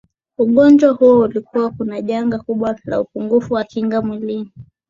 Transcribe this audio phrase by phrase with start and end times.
[0.37, 4.51] ugonjwa huo ulikuwa kuwa janga kubwa la upungufu wa kinga mwilini